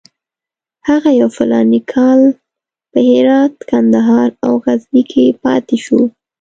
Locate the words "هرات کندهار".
3.09-4.29